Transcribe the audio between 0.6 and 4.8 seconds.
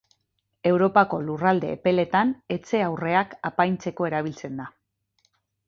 Europako lurralde epeletan, etxe-aurreak apaintzeko erabiltzen da.